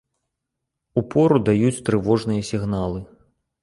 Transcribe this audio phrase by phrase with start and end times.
[1.03, 3.09] Упору даюць трывожныя сігналы.